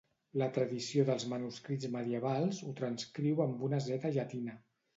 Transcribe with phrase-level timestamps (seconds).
[0.41, 4.61] La tradició dels manuscrits medievals ho transcriu amb una Z llatina.